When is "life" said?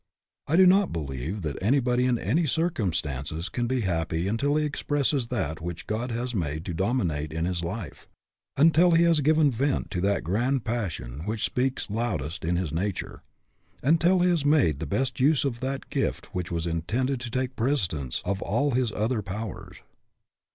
7.63-8.07